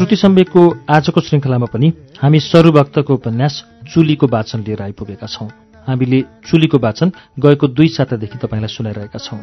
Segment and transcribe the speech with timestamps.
[0.00, 0.60] श्रुति सम्वेकको
[0.90, 1.88] आजको श्रृङ्खलामा पनि
[2.22, 3.54] हामी सरूभक्तको उपन्यास
[3.92, 5.48] चुलीको वाचन लिएर आइपुगेका छौं।
[5.88, 9.38] हामीले चुलीको वाचन गएको दुई सातादेखि तपाईँलाई सुनाइरहेका छौं।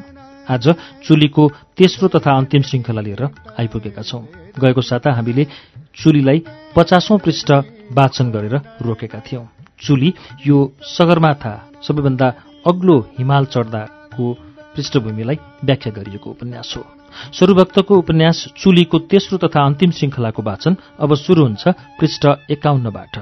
[0.50, 0.66] आज
[1.06, 1.48] चुलीको
[1.78, 3.24] तेस्रो तथा अन्तिम श्रृङ्खला लिएर
[3.60, 4.22] आइपुगेका छौं।
[4.58, 5.46] गएको साता हामीले
[5.94, 6.44] चुलीलाई
[6.76, 7.52] पचासौं पृष्ठ
[7.94, 9.46] वाचन गरेर रोकेका थियौं।
[9.86, 10.14] चुली
[10.48, 11.54] यो सगरमाथा
[11.86, 12.34] सबैभन्दा
[12.68, 14.34] अग्लो हिमाल चढ्दाको
[14.78, 16.84] पृष्ठभूमिलाई व्याख्या गरिएको उपन्यास हो।
[17.34, 21.68] सरूभक्तको उपन्यास चुलीको तेस्रो तथा अन्तिम श्रृङ्खलाको वाचन अब सुरु हुन्छ
[22.00, 23.16] पृष्ठ एकाउन्नबाट।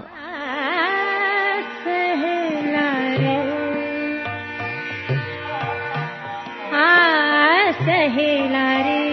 [7.75, 9.04] सहेला रे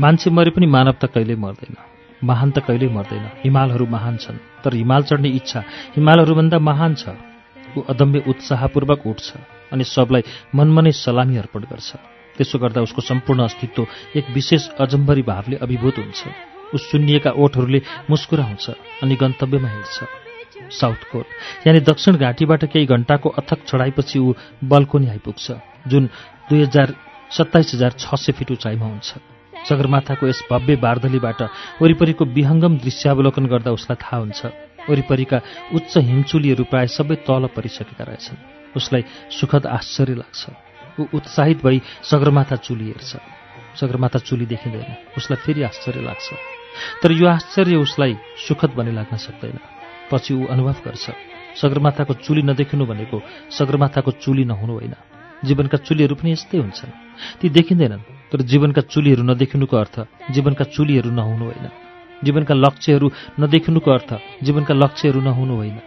[0.00, 1.76] मान्छे मरे पनि मानवता कहिल्यै मर्दैन।
[2.24, 5.60] महान त कहिल्यै मर्दैन। हिमालहरू महान छन् तर हिमाल चढ्ने इच्छा
[5.96, 7.04] हिमालहरूभन्दा महान छ।
[7.76, 9.28] ऊ अदम्य उत्साहपूर्वक उठ्छ
[9.72, 10.22] अनि सबलाई
[10.56, 11.90] मनमनै सलामी अर्पण गर्छ।
[12.36, 16.20] त्यसो गर्दा उसको सम्पूर्ण अस्तित्व एक विशेष अजम्बरी भावले अभिभूत हुन्छ।
[16.72, 18.66] ऊ सुन्निएका ओठहरूले मुस्कुराउँछ
[19.02, 19.96] अनि गन्तव्यमा हिँड्छ।
[20.80, 21.26] साउथ कोट
[21.66, 24.32] यानि दक्षिण घाँटीबाट केही घण्टाको अथक चढाइपछि ऊ
[24.64, 25.46] बल्कोनी आइपुग्छ
[25.88, 26.06] जुन
[26.48, 26.88] दुई हजार
[27.36, 29.29] सत्ताइस हजार छ सय फिट उचाइमा हुन्छ।
[29.68, 31.42] सगरमाथाको यस भव्य बार्दलीबाट
[31.82, 34.46] वरिपरिको विहङ्गम दृश्यावलोकन गर्दा उसलाई थाहा हुन्छ।
[34.90, 35.40] वरिपरिका
[35.74, 38.36] उच्च हिमचुलीहरू प्राय सबै तल परिसकेका रहेछन्।
[38.76, 40.50] उसलाई सुखद आश्चर्य लाग्छ।
[41.00, 43.16] ऊ उत्साहित भई सगरमाथा चुली हेर्छ।
[43.80, 46.30] सगरमाथा चुली देखिँदैन। उसलाई फेरि आश्चर्य लाग्छ।
[47.02, 48.16] तर यो आश्चर्य उसलाई
[48.48, 49.58] सुखद भने लाग्न सक्दैन।
[50.10, 51.10] पछि ऊ अनुभव गर्छ।
[51.62, 54.94] सगरमाथाको चुली नदेखिनु भनेको सगरमाथाको चुली नहुनु होइन।
[55.44, 56.90] जीवनका चुलीहरू पनि यस्तै हुन्छन्।
[57.40, 59.96] ती देखिँदैनन् तर जीवनका चुलीहरू नदेखिनुको अर्थ
[60.30, 61.66] जीवनका चुलीहरू नहुनु होइन।
[62.24, 63.06] जीवनका लक्ष्यहरू
[63.40, 64.10] नदेखिनुको अर्थ
[64.42, 65.78] जीवनका लक्ष्यहरू नहुनु होइन।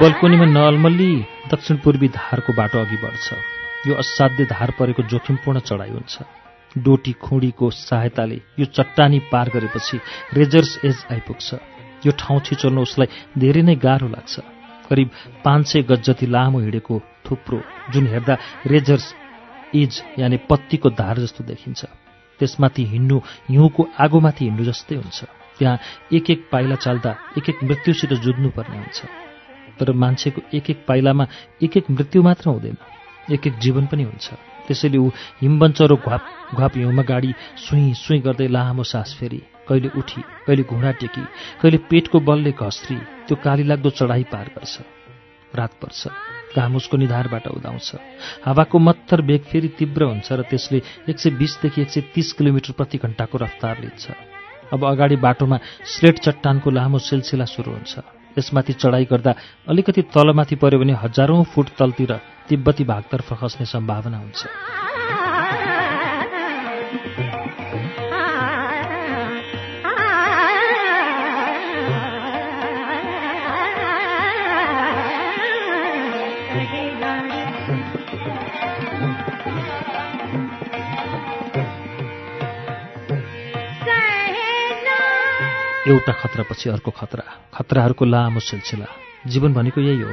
[0.00, 1.12] बल्कोनीमा नअल्मल्ली
[1.54, 3.34] दक्षिण पूर्वी धारको बाटो अघि बढ्छ।
[3.86, 6.14] यो असाध्य धार परेको जोखिमपूर्ण चढाइ हुन्छ।
[6.76, 9.98] डोटी खुँडीको सहायताले यो चट्टानी पार गरेपछि
[10.34, 11.54] रेजर्स एज आइपुग्छ।
[12.06, 14.34] यो ठाउँ छिचोल्न उसलाई धेरै नै गाह्रो लाग्छ।
[14.90, 15.10] करिब
[15.44, 17.60] पाँच सय गज जति लामो हिँडेको थुप्रो
[17.92, 18.34] जुन हेर्दा
[18.66, 19.06] रेजर्स
[19.74, 21.84] एज यानि पत्तीको धार जस्तो देखिन्छ।
[22.40, 25.24] त्यसमाथि हिँड्नु हिउँको आगोमाथि हिँड्नु जस्तै हुन्छ।
[25.58, 25.78] त्यहाँ
[26.12, 29.23] एक एक पाइला चाल्दा एक एक मृत्युसित जुझ्नुपर्ने हुन्छ।
[29.78, 31.26] तर मान्छेको एक एक पाइलामा
[31.62, 32.76] एक एक मृत्यु मात्र हुँदैन।
[33.32, 34.26] एक एक जीवन पनि हुन्छ।
[34.66, 35.08] त्यसैले ऊ
[35.40, 40.90] हिमबन्चरो घ्वाप घ्वाप हिउँमा गाडी सुई सुई गर्दै लामो सास फेरि कहिले उठी कहिले घुँडा
[41.00, 41.24] टेकी
[41.60, 42.96] कहिले पेटको बलले घस्री
[43.28, 44.74] त्यो काली लाग्दो चढाइ पार गर्छ।
[45.52, 46.08] रात पर्छ
[46.56, 47.88] घाम उसको निधारबाट उदाउँछ।
[48.44, 52.72] हावाको मत्तर बेग फेरि तीव्र हुन्छ र त्यसले एक सय बिसदेखि एक सय तिस किलोमिटर
[52.72, 54.04] प्रति घण्टाको रफ्तार लिन्छ।
[54.72, 59.34] अब अगाडि बाटोमा स्लेट चट्टानको लामो सिलसिला सुरु हुन्छ। यसमाथि चढाइ गर्दा
[59.68, 62.12] अलिकति तलमाथि पर्यो भने हजारौं फुट तलतिर
[62.48, 65.03] तिब्बती भागतर्फ खस्ने सम्भावना हुन्छ।
[85.88, 88.86] एउटा खतरापछि अर्को खतरा। खतराहरूको लामो सिलसिला।
[89.26, 90.12] जीवन भनेको यही हो।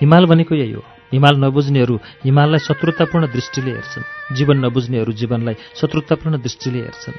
[0.00, 6.78] हिमाल भनेको यही हो। हिमाल नबुझ्नेहरू हिमाललाई शत्रुतापूर्ण दृष्टिले हेर्छन्। जीवन नबुझ्नेहरू जीवनलाई शत्रुतापूर्ण दृष्टिले
[6.78, 7.18] हेर्छन्।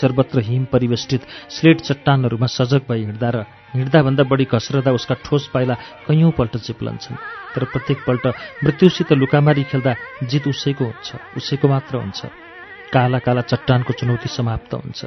[0.00, 3.44] सर्वत्र हिम परिवेष्टित स्लेट चट्टानहरूमा सजग भई हिँड्दा र
[3.74, 5.74] हिँड्दाभन्दा बढी घस्रदा उसका ठोस पाइला
[6.06, 7.16] कैयौँपल्ट चिप्लन्छन्।
[7.54, 8.26] तर प्रत्येकपल्ट
[8.64, 12.43] मृत्युसित लुकामारी खेल्दा जित उसैको हुन्छ। उसैको मात्र हुन्छ।
[12.94, 15.04] काला काला चट्टानको चुनौती समाप्त हुन्छ।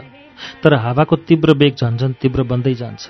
[0.64, 3.04] तर हावाको तीव्र बेग झन्झन तीव्र बन्दै जान्छ।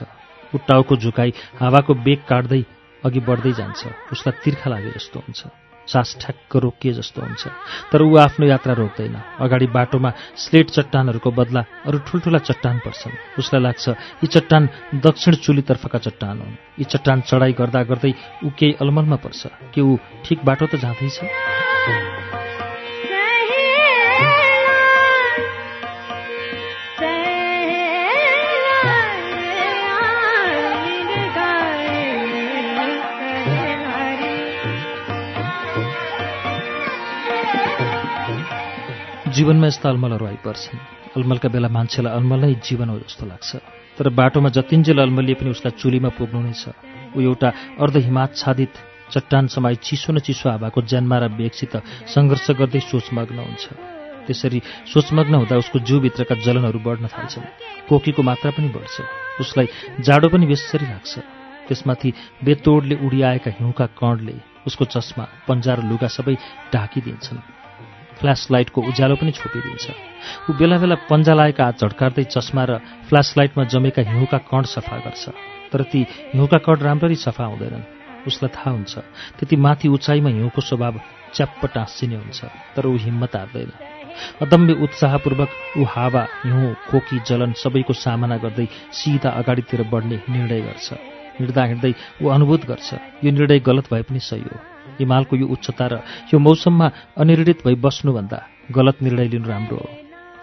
[0.56, 2.62] ऊ टाउको झुकाई हावाको बेग काट्दै
[3.06, 3.82] अघि बढ्दै जान्छ।
[4.12, 5.42] उसलाई तिर्खा लागे जस्तो हुन्छ।
[5.88, 7.48] सास ठ्याक्क रोकिए जस्तो हुन्छ।
[7.92, 13.62] तर ऊ आफ्नो यात्रा रोक्दैन। अगाडि बाटोमा स्लेट चट्टानहरूको बदला अरू ठुल्ठुला चट्टान पर्छन्। उसलाई
[13.62, 18.14] लाग्छ यी चट्टान दक्षिण चुलीतर्फका चट्टान हुन्। यी चट्टान चढाइ गर्दा गर्दै
[18.46, 21.20] ऊ केही अलमलमा पर्छ। कि ऊ ठिक बाटो त जाँदैछ?
[39.38, 40.78] जीवनमा यस्ता अलमलहरू आइपर्छन्।
[41.18, 43.50] अलमलका बेला मान्छेलाई अलमल नै जीवन हो जस्तो लाग्छ।
[43.98, 46.74] तर बाटोमा जतिन्जेल अलमलिए पनि उसलाई चुलीमा पुग्नु नै छ।
[47.14, 47.50] ऊ एउटा
[47.82, 48.74] अर्ध हिमाच्छादित
[49.14, 51.74] चट्टान समाई चिसो न चिसो हावाको ज्यानमा र बेगसित
[52.14, 53.66] सङ्घर्ष गर्दै सोचमग्न हुन्छ।
[54.26, 54.60] त्यसरी
[54.94, 57.46] सोचमग्न हुँदा उसको जिउभित्रका जलनहरू बढ्न थाल्छन्।
[57.90, 58.96] कोकीको मात्रा पनि बढ्छ।
[59.42, 59.68] उसलाई
[60.04, 61.14] जाडो पनि बेसरी लाग्छ।
[61.68, 62.10] त्यसमाथि
[62.46, 64.36] बेतोडले उडिआएका हिउँका कणले
[64.68, 66.36] उसको चस्मा पन्जा र लुगा सबै
[66.74, 67.57] ढाकिदिन्छन्।
[68.20, 69.86] फ्ल्यास लाइटको उज्यालो पनि छोपिदिन्छ।
[70.50, 72.78] ऊ बेला बेला पन्जा लाएका हात झड्कार्दै चस्मा र
[73.08, 75.24] फ्ल्यास लाइटमा जमेका हिउँका कण सफा गर्छ
[75.72, 77.86] तर ती हिउँका कण राम्ररी सफा हुँदैनन्।
[78.28, 78.98] उसलाई थाहा हुन्छ
[79.40, 81.00] त्यति माथि उचाइमा हिउँको स्वभाव
[81.36, 83.72] च्याप्प टाँसिने हुन्छ तर ऊ हिम्मत हार्दैन।
[84.42, 90.94] अदम्य उत्साहपूर्वक ऊ हावा हिउँ खोकी जलन सबैको सामना गर्दै सिधा अगाडितिर बढ्ने निर्णय गर्छ।
[91.40, 91.94] हिँड्दा हिँड्दै
[92.24, 92.94] ऊ अनुभूत गर्छ
[93.24, 94.58] यो निर्णय गलत भए पनि सही हो।
[95.00, 95.94] हिमालको यो उच्चता र
[96.34, 98.38] यो मौसममा अनिर्णित भई बस्नुभन्दा
[98.72, 99.90] गलत निर्णय लिनु राम्रो हो।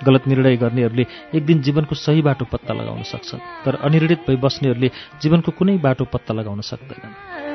[0.05, 1.05] गलत निर्णय गर्नेहरूले
[1.35, 4.89] एक दिन जीवनको सही बाटो पत्ता लगाउन सक्छन् तर अनिर्णित भई बस्नेहरूले
[5.23, 7.54] जीवनको कुनै बाटो पत्ता लगाउन सक्दैनन्।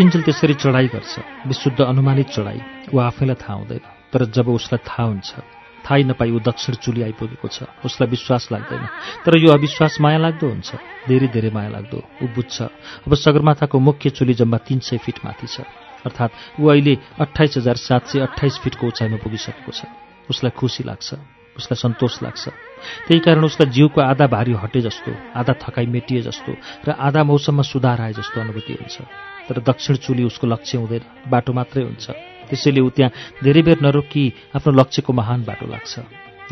[0.00, 1.12] कतिन्जेल त्यसरी चढाइ गर्छ
[1.44, 5.28] विशुद्ध अनुमानित चढाइ। ऊ आफैलाई थाहा हुँदैन तर जब उसलाई थाहा हुन्छ
[5.84, 8.84] थाहै नपाई ऊ दक्षिण चुली आइपुगेको छ उसलाई विश्वास लाग्दैन।
[9.28, 10.70] तर यो अविश्वास माया लाग्दो हुन्छ
[11.04, 12.56] धेरै धेरै माया लाग्दो ऊ बुझ्छ
[13.04, 15.68] अब सगरमाथाको मुख्य चुली जम्मा तिन सय फिट माथि छ।
[16.08, 19.84] अर्थात् ऊ अहिले अठाइस हजार सात सय अठाइस फिटको उचाइमा पुगिसकेको छ।
[20.32, 21.08] उसलाई खुसी लाग्छ
[21.60, 22.48] उसलाई सन्तोष लाग्छ।
[23.04, 26.56] त्यही कारण उसलाई जिउको आधा भारी हटे जस्तो आधा थकाइ मेटिए जस्तो
[26.88, 28.96] र आधा मौसममा सुधार आए जस्तो अनुभूति हुन्छ।
[29.50, 32.06] तर दक्षिण चुली उसको लक्ष्य हुँदैन बाटो मात्रै हुन्छ।
[32.46, 34.24] त्यसैले ऊ त्यहाँ धेरै बेर नरोकी
[34.54, 35.94] आफ्नो लक्ष्यको महान बाटो लाग्छ।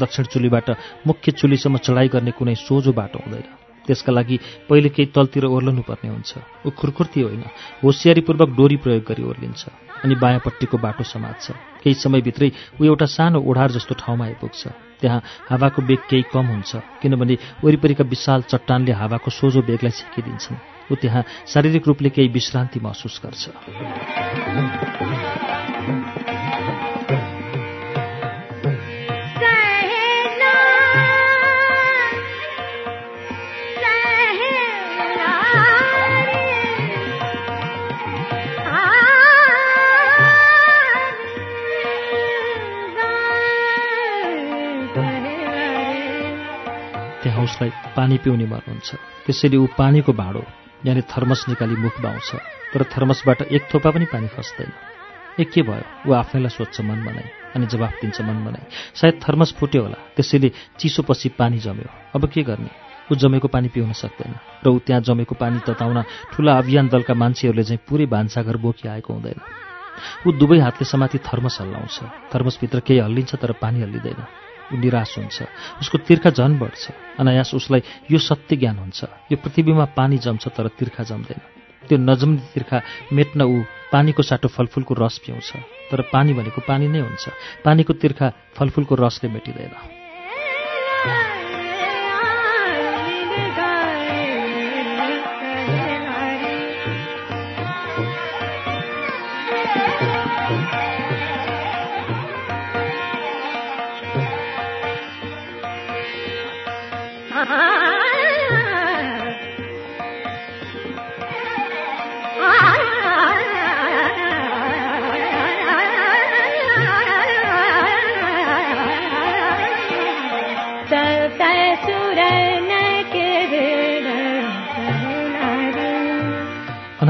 [0.03, 0.69] दक्षिण चुलीबाट
[1.07, 4.37] मुख्य चुलीसम्म चढाइ गर्ने कुनै सोझो बाटो हुँदैन। त्यसका लागि
[4.69, 6.31] पहिले केही तलतिर ओर्लनु पर्ने हुन्छ।
[6.67, 7.43] ऊ खुरखुर्ती होइन।
[7.83, 9.63] होसियारीपूर्वक डोरी प्रयोग गरी ओर्लिन्छ
[10.05, 11.47] अनि बायाँपट्टिको बाटो समात्छ।
[11.83, 12.51] केही समयभित्रै
[12.81, 14.63] ऊ एउटा सानो ओढार जस्तो ठाउँमा आइपुग्छ।
[15.01, 15.21] त्यहाँ
[15.51, 16.71] हावाको बेग केही कम हुन्छ
[17.03, 23.21] किनभने वरिपरिका विशाल चट्टानले हावाको सोझो बेगलाई छेकिदिन्छन् ऊ त्यहाँ शारीरिक रूपले केही विश्रान्ति महसुस
[23.25, 23.43] गर्छ।
[47.49, 48.89] उसलाई पानी पिउने मन हुन्छ।
[49.27, 50.43] त्यसैले ऊ पानीको भाँडो
[50.87, 52.31] यानि थर्मस निकाली मुख बाउँछ
[52.73, 54.71] तर थर्मसबाट एक थोपा पनि पानी खस्दैन।
[55.41, 55.85] ए के भयो?
[56.07, 58.65] ऊ आफैलाई सोध्छ मन बनाई अनि जवाफ दिन्छ मन बनाई
[58.95, 62.71] सायद थर्मस फुट्यो होला त्यसैले चिसोपछि पानी जम्यो। अब के गर्ने?
[63.11, 66.03] ऊ जमेको पानी पिउन सक्दैन र ऊ त्यहाँ जमेको पानी तताउन
[66.33, 69.39] ठुला अभियान दलका मान्छेहरूले चाहिँ पुरै भान्साघर बोकिआएको हुँदैन।
[70.27, 71.97] ऊ दुवै हातले समाति थर्मस हल्लाउँछ।
[72.35, 75.43] थर्मसभित्र केही हल्लिन्छ तर पानी हल्लिँदैन। ऊ निराश हुन्छ।
[75.81, 80.69] उसको तिर्खा झन बढ्छ। अनायास उसलाई यो सत्य ज्ञान हुन्छ। यो पृथ्वीमा पानी जम्छ तर
[80.69, 81.41] तिर्खा जम्दैन।
[81.89, 82.83] त्यो नजम्ने तिर्खा
[83.13, 85.57] मेट्न ऊ पानीको साटो फलफुलको रस पिउँछ।
[85.91, 87.29] तर पानी भनेको पानी नै हुन्छ।
[87.65, 89.98] पानीको तिर्खा फलफुलको रसले मेटिँदैन।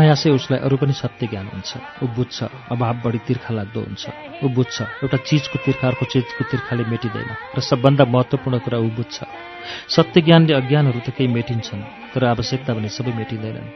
[0.08, 2.38] अनायासै उसलाई अरू पनि सत्य ज्ञान हुन्छ। ऊ बुझ्छ
[2.72, 4.04] अभाव बढी तिर्खा लाग्दो हुन्छ।
[4.40, 9.16] ऊ बुझ्छ एउटा चिजको तिर्खा अर्को चिजको तिर्खाले मेटिँदैन र सबभन्दा महत्त्वपूर्ण कुरा ऊ बुझ्छ
[9.92, 11.82] सत्य ज्ञानले अज्ञानहरू त केही मेटिन्छन्
[12.16, 13.68] तर आवश्यकता भने सबै मेटिँदैनन्।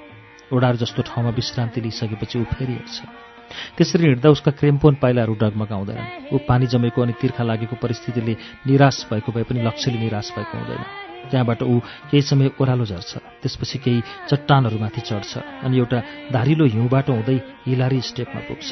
[0.57, 2.97] ओडार जस्तो ठाउँमा विश्रान्ति लिइसकेपछि ऊ फेरि हेर्छ
[3.77, 8.35] त्यसरी हिँड्दा उसका क्रेम्पोन पाइलाहरू डगमगाउँदैनन् ऊ पानी जमेको अनि तिर्खा लागेको परिस्थितिले
[8.67, 10.83] निराश भएको भए पनि लक्ष्यले निराश भएको हुँदैन।
[11.31, 11.79] त्यहाँबाट ऊ
[12.11, 15.33] केही समय ओह्रालो झर्छ। त्यसपछि केही चट्टानहरूमाथि चढ्छ
[15.65, 15.99] अनि एउटा
[16.33, 18.71] धारिलो हिउँबाट हुँदै हिलारी स्टेपमा पुग्छ।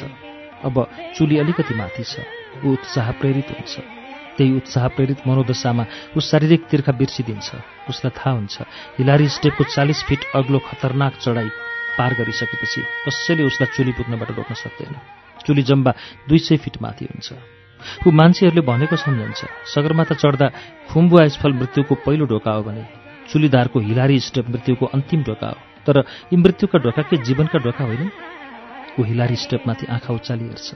[0.67, 0.75] अब
[1.15, 2.21] चुली अलिकति माथि छ।
[2.65, 3.73] ऊ उत्साह प्रेरित हुन्छ।
[4.37, 5.85] त्यही उत्साह प्रेरित मनोदशामा
[6.17, 7.49] ऊ शारीरिक तिर्खा बिर्सिदिन्छ।
[7.89, 8.55] उसलाई थाहा हुन्छ
[8.99, 11.49] हिलारी स्टेपको चालिस फिट अग्लो खतरनाक चढाइ
[11.97, 14.95] पार गरिसकेपछि कसैले उसलाई चुली पुग्नबाट रोक्न सक्दैन।
[15.45, 15.91] चुली जम्बा
[16.29, 17.29] दुई सय फिट माथि हुन्छ।
[18.05, 19.39] ऊ मान्छेहरूले भनेको सम्झन्छ
[19.73, 20.47] सगरमाथा चढ्दा
[20.89, 22.83] खुम्बु आइसफल मृत्युको पहिलो ढोका हो भने
[23.29, 25.97] चुलीदारको हिलारी स्टेप मृत्युको अन्तिम ढोका हो। तर
[26.29, 28.11] यी मृत्युका ढोका के जीवनका ढोका होइन
[28.99, 30.69] ऊ हिलारी स्टेपमाथि आँखा उचाली हेर्छ।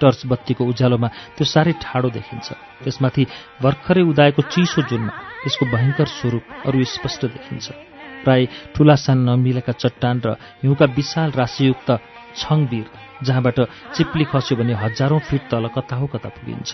[0.00, 2.48] टर्च बत्तीको उज्यालोमा त्यो साह्रै ठाडो देखिन्छ।
[2.82, 3.22] त्यसमाथि
[3.62, 5.12] भर्खरै उदाएको चिसो जुनमा
[5.44, 7.89] त्यसको भयङ्कर स्वरूप अरू स्पष्ट देखिन्छ।
[8.24, 10.28] प्राय ठुला साना नमिलेका चट्टान र
[10.62, 11.88] हिउँका विशाल राशियुक्त
[12.36, 12.86] छङबीर
[13.24, 13.58] जहाँबाट
[13.94, 16.70] चिप्ली खस्यो भने हजारौं फिट तल कता हो कता पुगिन्छ।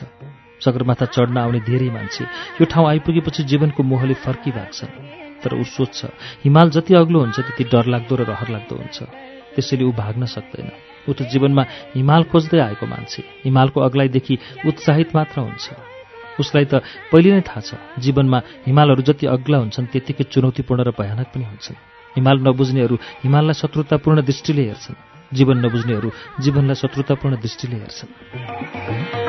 [0.65, 2.25] सगरमाथा चढ्न आउने धेरै मान्छे
[2.61, 4.93] यो ठाउँ आइपुगेपछि जीवनको मोहले फर्किभाग्छन्।
[5.43, 6.01] तर ऊ सोध्छ
[6.45, 8.99] हिमाल जति अग्लो हुन्छ त्यति डरलाग्दो र रहरलाग्दो हुन्छ।
[9.55, 10.71] त्यसैले ऊ भाग्न सक्दैन।
[11.09, 11.63] ऊ त जीवनमा
[11.97, 14.35] हिमाल खोज्दै आएको मान्छे। हिमालको अग्लाइदेखि
[14.69, 15.96] उत्साहित मात्र हुन्छ।
[16.39, 16.75] उसलाई त
[17.13, 21.79] पहिले नै थाहा छ जीवनमा हिमालहरू जति अग्ला हुन्छन् त्यत्तिकै चुनौतीपूर्ण र भयानक पनि हुन्छन्।
[22.17, 24.97] हिमाल नबुझ्नेहरू हिमाललाई शत्रुतापूर्ण दृष्टिले हेर्छन्।
[25.33, 26.09] जीवन नबुझ्नेहरू
[26.41, 29.26] जीवनलाई शत्रुतापूर्ण दृष्टिले हेर्छन्।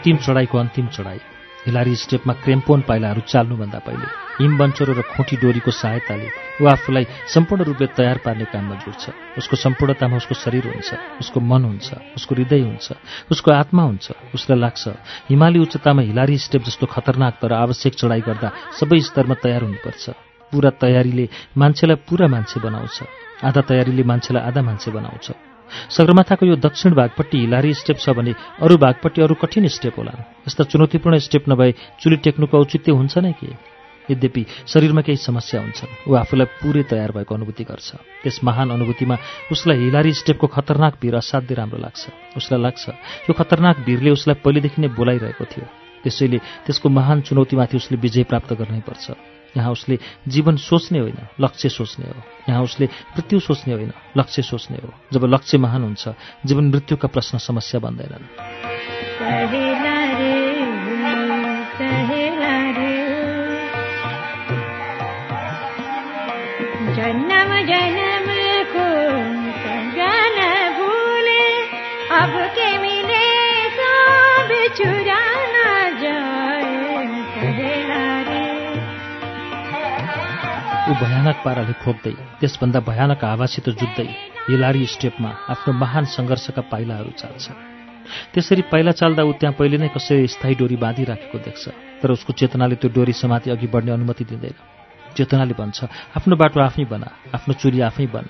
[0.00, 1.18] अन्तिम चढाइको अन्तिम चढाइ।
[1.60, 4.06] हिलारी स्टेपमा क्रेम्पोन पाइलाहरू चाल्नुभन्दा पहिले
[4.40, 9.04] हिमबन्चरो र खोटी डोरीको सहायताले ऊ आफूलाई सम्पूर्ण रूपले तयार पार्ने काममा जुट्छ।
[9.36, 10.90] उसको सम्पूर्णतामा उसको शरीर हुन्छ
[11.20, 12.88] उसको मन हुन्छ उसको हृदय हुन्छ
[13.28, 14.84] उसको आत्मा हुन्छ उसलाई लाग्छ।
[15.28, 18.48] हिमाली उच्चतामा हिलारी स्टेप जस्तो खतरनाक तर आवश्यक चढाइ गर्दा
[18.80, 20.04] सबै स्तरमा तयार हुनुपर्छ।
[20.48, 21.28] पुरा तयारीले
[21.60, 22.96] मान्छेलाई पुरा मान्छे बनाउँछ।
[23.44, 25.49] आधा तयारीले मान्छेलाई आधा मान्छे बनाउँछ।
[25.90, 30.64] सगरमाथाको यो दक्षिण भागपट्टि हिलारी स्टेप छ भने अरू भागपट्टि अरू कठिन स्टेप होलान् यस्ता
[30.70, 33.50] चुनौतीपूर्ण स्टेप नभए चुली टेक्नुको औचित्य हुन्छ नै के?
[34.10, 37.88] यद्यपि शरीरमा केही समस्या हुन्छन् ऊ आफूलाई पुरै तयार भएको अनुभूति गर्छ।
[38.22, 39.16] त्यस महान अनुभूतिमा
[39.52, 42.02] उसलाई हिलारी स्टेपको खतरनाक भिर असाध्यै राम्रो लाग्छ।
[42.36, 42.84] उसलाई लाग्छ
[43.30, 45.66] यो खतरनाक भिरले उसलाई पहिलेदेखि नै बोलाइरहेको थियो।
[46.02, 51.68] त्यसैले त्यसको महान चुनौतीमाथि उसले विजय प्राप्त गर्नै पर्छ। यहाँ उसले जीवन सोच्ने होइन लक्ष्य
[51.68, 56.08] सोच्ने हो। यहाँ उसले मृत्यु सोच्ने होइन लक्ष्य सोच्ने हो। जब लक्ष्य महान हुन्छ
[56.46, 59.69] जीवन मृत्युका प्रश्न समस्या बन्दैनन्।
[80.90, 84.06] ऊ भयानक पाराले खोक्दै त्यसभन्दा भयानक हावासित जुत्दै
[84.50, 87.46] हिलारी स्टेपमा आफ्नो महान सङ्घर्षका पाइलाहरू चाल्छ।
[88.34, 91.64] त्यसरी पाइला चाल्दा ऊ त्यहाँ पहिले नै कसैले स्थायी डोरी बाँधिराखेको देख्छ
[92.02, 94.56] तर उसको चेतनाले त्यो डोरी समाति अघि बढ्ने अनुमति दिँदैन।
[95.14, 95.78] चेतनाले भन्छ
[96.18, 98.24] आफ्नो बाटो आफै बना आफ्नो चुरी आफै बन।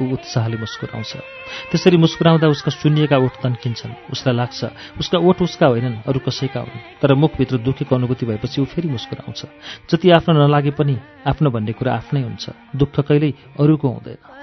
[0.00, 1.12] ऊ उत्साहले मुस्कुराउँछ।
[1.70, 4.60] त्यसरी मुस्कुराउँदा उसका सुन्निएका ओठ तन्किन्छन्। उसलाई लाग्छ
[5.00, 9.40] उसका ओठ उसका होइनन् अरू कसैका हुन् तर मुखभित्र दुखेको अनुभूति भएपछि ऊ फेरि मुस्कुराउँछ।
[9.90, 10.96] जति आफ्नो नलागे पनि
[11.26, 12.44] आफ्नो भन्ने कुरा आफ्नै हुन्छ।
[12.76, 14.41] दुःख कहिल्यै अरूको हुँदैन।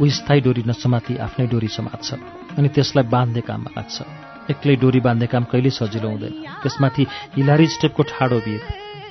[0.00, 2.08] ऊ स्थायी डोरी नसमाति आफ्नै डोरी समात्छ
[2.58, 3.96] अनि त्यसलाई बाँध्ने काममा लाग्छ।
[4.50, 7.02] एक्लै डोरी बाँध्ने काम कहिल्यै सजिलो हुँदैन। त्यसमाथि
[7.36, 8.60] हिलारी स्टेपको ठाडो भिर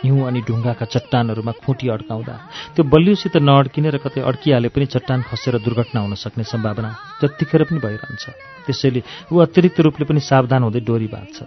[0.04, 2.36] हिउँ अनि ढुङ्गाका चट्टानहरूमा खुँटी अड्काउँदा
[2.74, 6.90] त्यो बलियोसित नअड्किने र कतै अड्किहाले पनि चट्टान खसेर दुर्घटना हुन सक्ने सम्भावना
[7.22, 8.26] जत्तिखेर पनि भइरहन्छ।
[8.66, 11.38] त्यसैले ऊ अतिरिक्त रूपले पनि सावधान हुँदै डोरी बाँध्छ।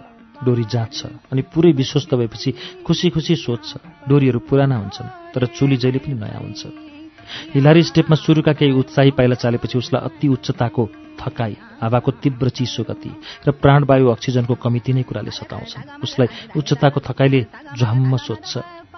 [0.45, 0.99] डोरी जाँच्छ
[1.31, 2.49] अनि पुरै विश्वस्त भएपछि
[2.85, 3.69] खुसी खुसी सोध्छ।
[4.07, 6.92] डोरीहरू पुराना हुन्छन् तर चुली जहिले पनि नयाँ हुन्छ
[7.53, 10.83] हिलारी स्टेपमा सुरुका केही उत्साही पाइला चालेपछि उसलाई अति उच्चताको
[11.19, 13.11] थकाई हावाको तीव्र चिसो गति
[13.47, 16.27] र प्राणवायु अक्सिजनको कमी तिनै कुराले सताउँछन्। उसलाई
[16.57, 17.41] उच्चताको थकाइले
[17.77, 18.51] झम्म सोध्छ।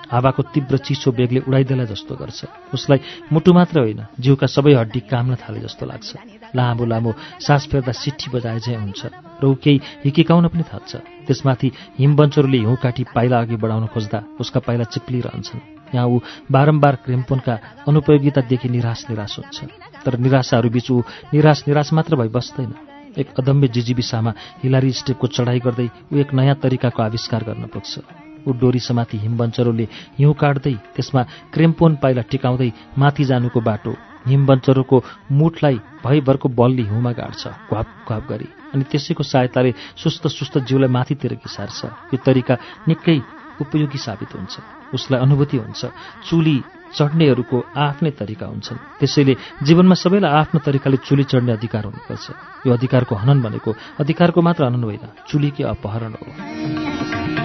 [0.06, 3.00] हावाको तीव्र चिसो बेगले उडाइदेला जस्तो गर्छ। उसलाई
[3.34, 6.10] मुटु मात्र होइन जिउका सबै हड्डी काम्न थाले जस्तो लाग्छ।
[6.56, 9.02] लामो लामो सास फेर्दा सिट्ठी बजाए चाहिँ हुन्छ
[9.42, 10.92] र ऊ केही हिकिकाउन पनि थाल्छ।
[11.26, 16.20] त्यसमाथि हिमबन्चरले हिउँ काटी पाइला अघि बढाउन खोज्दा उसका पाइला चिप्लिरहन्छन्। यहाँ ऊ
[16.52, 17.56] बारम्बार क्रेम्पोनका
[17.88, 19.58] अनुपयोगितादेखि निराश निराश हुन्छ।
[20.06, 21.00] तर निराशाहरूबीच ऊ
[21.34, 22.74] निराश निराश मात्र भई बस्दैन
[23.18, 24.32] एक अदम्य जिजिबिसामा
[24.64, 27.94] हिलारी स्टेपको चढाइ गर्दै ऊ एक नयाँ तरिकाको आविष्कार गर्न पुग्छ।
[28.46, 29.88] ऊ डोरी समाथि हिमबन्चरोले
[30.20, 31.22] हिउँ काट्दै त्यसमा
[31.54, 33.94] क्रेम्पोन पाइला टिकाउँदै माथि जानुको बाटो
[34.28, 34.98] हिमबन्चरोको
[35.32, 41.34] मुठलाई भयभरको बलले हिउँमा गाड्छ घ्वाप घ्वाप गरी। अनि त्यसैको सहायताले सुस्त सुस्त जिउलाई माथितिर
[41.42, 41.80] घिसार्छ।
[42.14, 42.56] यो तरिका
[42.90, 43.18] निकै
[43.60, 44.60] उपयोगी साबित हुन्छ।
[44.94, 45.86] उसलाई अनुभूति हुन्छ।
[46.30, 46.58] चुली
[46.94, 52.32] चढ्नेहरूको आफ्नै तरिका हुन्छन्। त्यसैले जीवनमा सबैलाई आफ्नो तरिकाले चुली चढ्ने अधिकार हुनुपर्छ।
[52.68, 57.45] यो अधिकारको हनन भनेको अधिकारको मात्र हनन होइन चुलीकै अपहरण हो।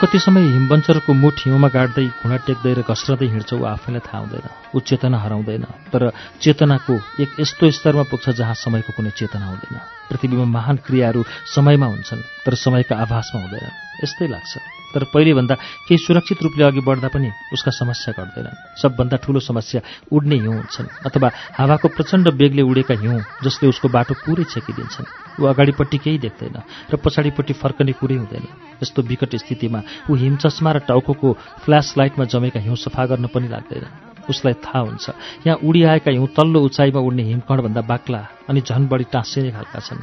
[0.00, 4.48] कति समय हिमबन्चरको मुठ हिउँमा गाड्दै घुँडा टेक्दै र घस्रदै हिँड्छ ऊ आफैलाई थाहा हुँदैन
[4.72, 6.08] ऊ चेतना हराउँदैन। तर
[6.40, 9.76] चेतनाको एक यस्तो स्तरमा पुग्छ जहाँ समयको कुनै चेतना हुँदैन।
[10.08, 11.20] पृथ्वीमा महान क्रियाहरू
[11.52, 15.54] समयमा हुन्छन् तर समयका आभासमा हुँदैनन् यस्तै लाग्छ। तर पहिलेभन्दा
[15.86, 19.80] केही सुरक्षित रूपले अघि बढ्दा पनि उसका समस्या घट्दैनन् सबभन्दा ठूलो समस्या
[20.12, 21.28] उड्ने हिउँ हुन्छन् अथवा
[21.58, 25.06] हावाको प्रचण्ड बेगले उडेका हिउँ जसले उसको बाटो पुरै छेकिदिन्छन्।
[25.40, 26.56] ऊ अगाडिपट्टि केही देख्दैन
[26.90, 28.44] र पछाडिपट्टि फर्कने कुरै हुँदैन।
[28.82, 29.80] यस्तो विकट स्थितिमा
[30.10, 31.32] ऊ हिमचस्मा र टाउको
[31.64, 35.06] फ्ल्यास लाइटमा जमेका हिउँ सफा गर्न पनि लाग्दैन। उसलाई थाहा हुन्छ।
[35.46, 40.02] यहाँ उडिआएका हिउँ तल्लो उचाइमा उड्ने हिमकणभन्दा बाक्ला अनि झन बढी टाँसिने खालका छन्।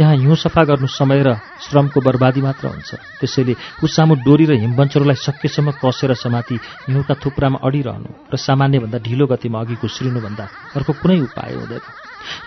[0.00, 1.34] यहाँ हिउँ सफा गर्नु समय र
[1.66, 6.56] श्रमको बर्बादी मात्र हुन्छ। त्यसैले ऊ सामु डोरी र हिमबन्चरलाई सकेसम्म कसेर समाति
[6.88, 10.44] हिउँका थुप्रामा अडिरहनु र सामान्यभन्दा ढिलो गतिमा अघि घुस्रिनुभन्दा
[10.76, 11.82] अर्को कुनै उपाय हुँदैन।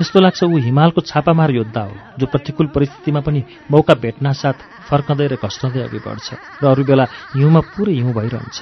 [0.01, 5.35] यस्तो लाग्छ ऊ हिमालको छापामार योद्धा हो जो प्रतिकूल परिस्थितिमा पनि मौका भेट्नासाथ फर्कँदै र
[5.35, 6.27] घस्रँदै अघि बढ्छ
[6.63, 8.59] र अरू बेला हिउँमा पुरै हिउँ भइरहन्छ।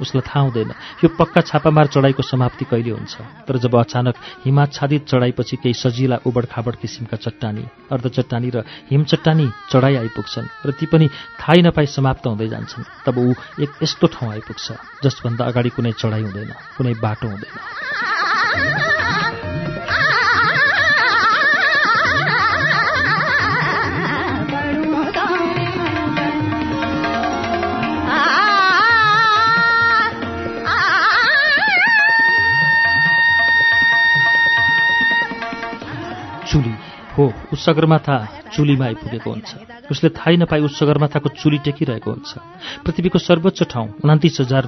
[0.00, 0.70] उसलाई थाहा हुँदैन।
[1.04, 3.14] यो पक्का छापामार चढाइको समाप्ति कहिले हुन्छ?
[3.46, 9.04] तर जब अचानक हिमाच्छादित चढाइपछि केही सजिला उबड खाबड किसिमका चट्टानी अर्ध चट्टानी र हिम
[9.04, 11.08] चट्टानी चढाइ आइपुग्छन् र ती पनि
[11.40, 13.32] थाहै नपाई समाप्त हुँदै जान्छन् तब ऊ
[13.62, 14.66] एक यस्तो ठाउँ आइपुग्छ
[15.04, 18.89] जसभन्दा अगाडि कुनै चढाइ हुँदैन कुनै बाटो हुँदैन।
[36.50, 36.74] चुली।
[37.16, 38.16] हो ऊ सगरमाथा
[38.54, 39.50] चुलीमा आइपुगेको हुन्छ।
[39.90, 42.30] उसले थाहै नपाई ऊ सगरमाथाको चुली टेकिरहेको हुन्छ।
[42.84, 44.64] पृथ्वीको सर्वोच्च ठाउँ उनातिस हजार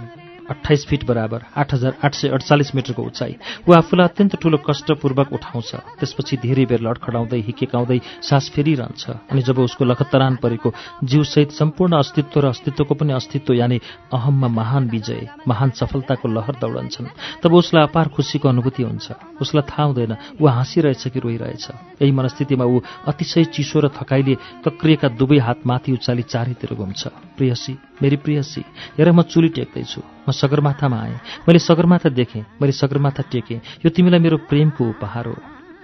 [0.50, 3.34] अठाइस फिट बराबर आठ हजार आठ सय अडचालिस मिटरको उचाइ।
[3.68, 9.58] ऊ आफूलाई अत्यन्त ठूलो कष्टपूर्वक उठाउँछ। त्यसपछि धेरै बेर लडखडाउँदै हिकेकाउँदै सास फेरिरहन्छ अनि जब
[9.58, 10.72] उसको लखतरान परेको
[11.04, 13.78] जीवसहित सम्पूर्ण अस्तित्व र अस्तित्वको पनि अस्तित्व यानि
[14.12, 17.06] अहममा महान विजय महान सफलताको लहर दौडन्छन्।
[17.42, 19.06] तब उसलाई अपार खुसीको अनुभूति हुन्छ।
[19.40, 21.66] उसलाई थाहा हुँदैन ऊ हाँसिरहेछ कि रोइरहेछ।
[22.02, 27.72] यही मनस्थितिमा ऊ अतिशय चिसो र थकाइले कक्रिएका दुवै हात माथि उचाली चारैतिर घुम्छ। प्रियसी
[28.02, 28.64] मेरी प्रियसी
[28.98, 31.16] हेर म चुली टेक्दैछु म सगरमाथामा आएँ।
[31.48, 35.36] मैले सगरमाथा देखेँ मैले सगरमाथा टेकेँ। यो तिमीलाई मेरो प्रेमको उपहार हो।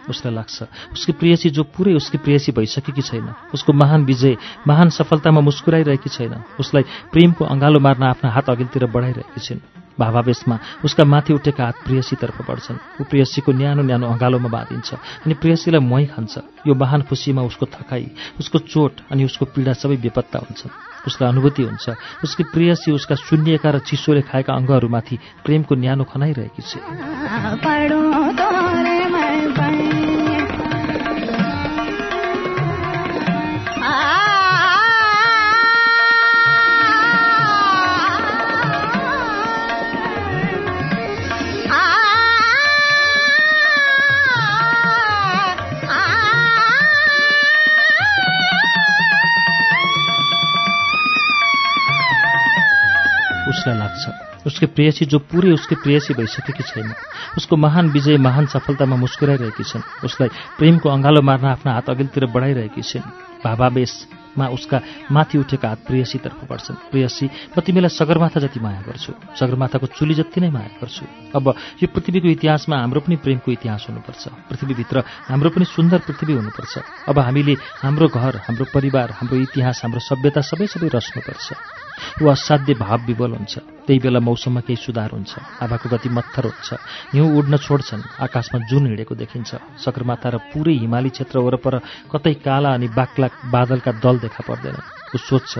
[0.09, 5.41] उसलाई लाग्छ उसकी प्रियसी जो पुरै उसकी प्रियसी भइसकेकी छैन। उसको महान विजय महान सफलतामा
[5.41, 9.61] मुस्कुराइरहेकी छैन। उसलाई प्रेमको अँगालो मार्न आफ्ना हात अघिल्तिर बढाइरहेकी छिन्।
[9.99, 14.89] भावावेशमा उसका माथि उठेका हात प्रियसीतर्फ बढ्छन्। ऊ प्रियसीको न्यानो न्यानो अँगालोमा बाँधिन्छ
[15.27, 16.35] अनि प्रियसीलाई मै खान्छ।
[16.67, 18.07] यो महान खुसीमा उसको थकाई
[18.41, 20.73] उसको चोट अनि उसको पीडा सबै बेपत्ता हुन्छन्।
[21.07, 21.87] उसलाई अनुभूति हुन्छ।
[22.25, 26.73] उसकी प्रियसी उसका शून्यका र चिसोले खाएका अङ्गहरूमाथि प्रेमको न्यानो खनाइरहेकी छ।
[54.49, 56.93] उसकी प्रेयसी जो पुरै उसकी प्रेयसी भइसकेकी छैन।
[57.37, 62.83] उसको महान विजय महान सफलतामा मुस्कुराइरहेकी छिन्। उसलाई प्रेमको अँगालो मार्न आफ्ना हात अघिल्तिर बढाइरहेकी
[62.83, 63.07] छिन्।
[63.39, 64.79] भावावेशमा उसका
[65.13, 70.41] माथि उठेका हात प्रेयसीतर्फ बढ्छन्। प्रेयसी म तिमीलाई सगरमाथा जति माया गर्छु सगरमाथाको चुली जति
[70.41, 71.05] नै माया गर्छु।
[71.37, 71.45] अब
[71.83, 74.97] यो पृथ्वीको इतिहासमा हाम्रो पनि प्रेमको इतिहास हुनुपर्छ। पृथ्वीभित्र
[75.29, 76.75] हाम्रो पनि सुन्दर पृथ्वी हुनुपर्छ।
[77.09, 81.47] अब हामीले हाम्रो घर हाम्रो परिवार हाम्रो इतिहास हाम्रो सभ्यता सबै सबै रच्नुपर्छ।
[82.23, 86.69] ऊ असाध्य भाव विवल हुन्छ। त्यही बेला मौसममा केही सुधार हुन्छ। हावाको गति मत्थर हुन्छ।
[87.13, 89.51] हिउँ उड्न छोड्छन्। आकाशमा जुन हिँडेको देखिन्छ।
[89.85, 91.75] सगरमाथा र पुरै हिमाली क्षेत्र वरपर
[92.13, 94.77] कतै काला अनि बाक्ला बादलका दल देखा पर्दैन।
[95.15, 95.53] ऊ सोध्छ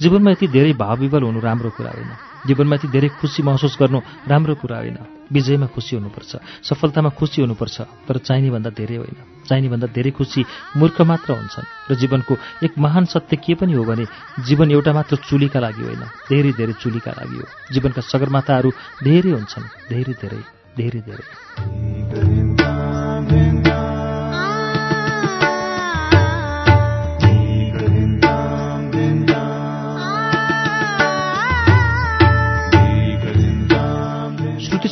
[0.00, 2.10] जीवनमा यति धेरै भाव विवल हुनु राम्रो कुरा होइन।
[2.46, 4.98] जीवनमा यति धेरै खुसी महसुस गर्नु राम्रो कुरा होइन।
[5.32, 10.44] विजयमा खुसी हुनुपर्छ सफलतामा खुसी हुनुपर्छ तर चाहिने भन्दा धेरै होइन। चाहिने भन्दा धेरै खुसी
[10.76, 12.34] मूर्ख मात्र हुन्छन् र जीवनको
[12.64, 14.04] एक महान सत्य के पनि हो भने
[14.44, 18.70] जीवन एउटा मात्र चुलीका लागि होइन धेरै धेरै चुलीका लागि हो। जीवनका सगरमाथाहरू
[19.04, 20.42] धेरै हुन्छन् धेरै धेरै
[20.76, 22.03] धेरै धेरै।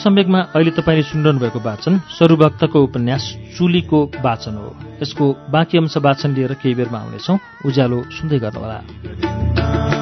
[0.02, 3.22] सम्वेकमा अहिले तपाईँले सुनिरहनु भएको वाचन सरुभक्तको उपन्यास
[3.58, 4.70] चुलीको वाचन हो।
[5.02, 10.01] यसको बाँकी अंश वाचन लिएर केही बेरमा आउनेछौँ। उज्यालो सुन्दै गर्नुहोला।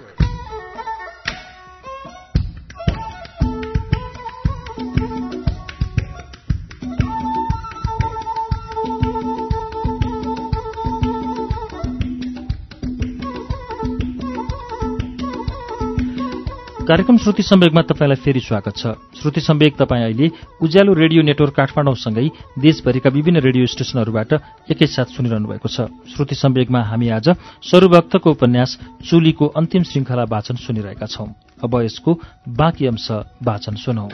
[16.91, 20.27] कार्यक्रम श्रुति सम्वेकमा तपाईँलाई फेरि स्वागत छ। श्रुति सम्वेक तपाईँ अहिले
[20.59, 22.27] उज्यालो रेडियो नेटवर्क काठमाडौँसँगै
[22.59, 24.33] देशभरिका विभिन्न रेडियो स्टेशनहरूबाट
[24.71, 27.29] एकैसाथ सुनिरहनु भएको छ। श्रुति सम्वेकमा हामी आज
[27.63, 28.77] सरुभक्तको उपन्यास
[29.07, 31.31] चुलीको अन्तिम श्रृङ्खला वाचन सुनिरहेका छौं।
[31.63, 32.19] अब यसको
[32.59, 33.07] बाँकी अंश
[33.39, 34.07] वाचन सुनौ।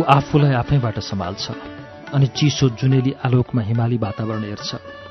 [0.00, 1.44] ऊ आफूलाई आफैबाट सम्हाल्छ
[2.16, 4.70] अनि चिसो जुनेली आलोकमा हिमाली वातावरण हेर्छ।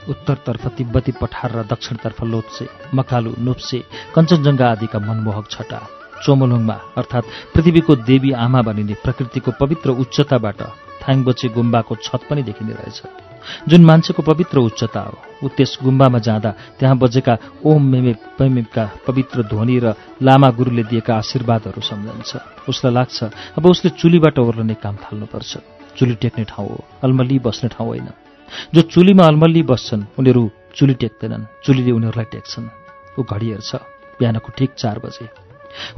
[0.10, 2.66] उत्तरतर्फ तिब्बती पठार र दक्षिणतर्फ लोत्से
[2.98, 3.80] मकालु नोप्से
[4.16, 5.80] कञ्चनजङ्घा आदिका मनमोहक छटा
[6.26, 10.62] चोमोलुङमा अर्थात् पृथ्वीको देवी आमा भनिने प्रकृतिको पवित्र उच्चताबाट
[11.02, 13.29] थाङबोचे गुम्बाको छत पनि देखिने रहेछ।
[13.70, 19.44] जुन मान्छेको पवित्र उच्चता हो ऊ त्यस गुम्बामा जाँदा त्यहाँ बजेका ओम मेमे पैमेका पवित्र
[19.50, 22.32] ध्वनि र लामा गुरुले दिएका आशीर्वादहरू सम्झन्छ।
[22.70, 23.18] उसलाई लाग्छ
[23.58, 25.52] अब उसले चुलीबाट ओर्लने काम थाल्नुपर्छ।
[25.98, 28.10] चुली टेक्ने ठाउँ हो अल्मल्ली बस्ने ठाउँ होइन।
[28.74, 30.44] जो चुलीमा अल्मल्ली बस्छन् उनीहरू
[30.76, 32.68] चुली टेक्दैनन् चुलीले उनीहरूलाई टेक्छन्।
[33.20, 33.72] ऊ घडी हेर्छ
[34.20, 35.28] बिहानको ठिक चार बजे।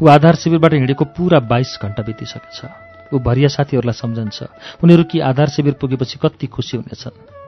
[0.01, 4.43] ऊ आधार शिविरबाट हिँडेको पुरा बाइस घण्टा बितिसकेछ। ऊ भरिया साथीहरूलाई सम्झन्छ।
[4.83, 7.41] उनीहरू कि आधार शिविर पुगेपछि कति खुसी हुनेछन्।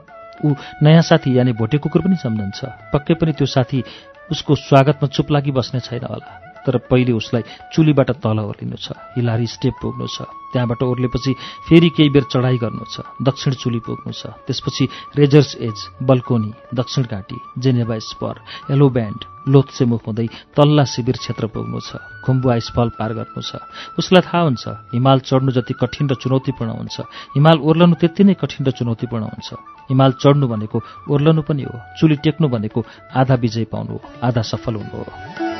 [0.44, 3.84] ऊ नयाँ साथी यानि भोटे कुकुर पनि सम्झन्छ। पक्कै पनि त्यो साथी
[4.30, 7.42] उसको स्वागतमा चुप लागि बस्ने छैन होला। तर पहिले उसलाई
[7.74, 11.32] चुलीबाट तल ओर्लिनु छ हिलारी स्टेप पुग्नु छ त्यहाँबाट ओर्लेपछि
[11.68, 14.84] फेरि केही बेर चढाइ गर्नु छ दक्षिण चुली पुग्नु छ त्यसपछि
[15.18, 18.34] रेजर्स एज बल्कोनी दक्षिण घाटी Geneva spur
[18.74, 19.20] yellow band
[19.52, 23.60] Lhotse मुख हुँदै तल्ला शिविर क्षेत्र पुग्नु छ खुम्बु आइसफल पार गर्नु छ
[24.00, 26.96] उसलाई थाहा हुन्छ हिमाल चढ्नु जति कठिन र चुनौतीपूर्ण हुन्छ।
[27.36, 29.48] हिमाल ओर्लनु त्यति नै कठिन र चुनौतीपूर्ण हुन्छ।
[29.90, 30.78] हिमाल चढ्नु भनेको
[31.12, 32.80] ओर्लनु पनि हो चुली टेक्नु भनेको
[33.20, 35.53] आधा विजय पाउनु हो आधा सफल हुनु हो।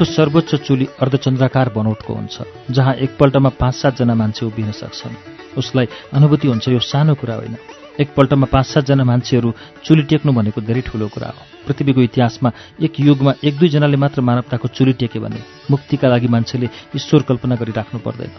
[0.00, 5.12] पृथ्वीको सर्वोच्च चुली अर्धचन्द्राकार बनोटको हुन्छ जहाँ एकपल्टमा पाँच सातजना मान्छे उभिन सक्छन्।
[5.58, 7.56] उसलाई अनुभूति हुन्छ यो सानो कुरा होइन।
[8.00, 9.52] एकपल्टमा पाँच सातजना मान्छेहरू
[9.84, 14.68] चुली टेक्नु भनेको धेरै ठुलो कुरा हो। पृथ्वीको इतिहासमा एक युगमा एक दुईजनाले मात्र मानवताको
[14.72, 18.32] चुली टेके भने मुक्तिका लागि मान्छेले ईश्वर कल्पना गरिराख्नु पर्दैन।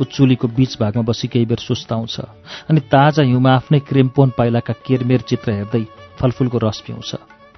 [0.00, 2.20] ऊ चुलीको बीच भागमा बसी केही बेर सुस्ताउँछ
[2.72, 5.84] अनि ताजा हिउँमा आफ्नै क्रेम्पोन पाइलाका केरमेर चित्र हेर्दै
[6.16, 7.10] फलफुलको रस पिउँछ।